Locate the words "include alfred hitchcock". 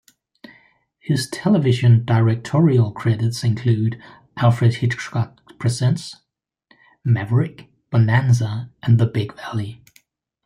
3.43-5.39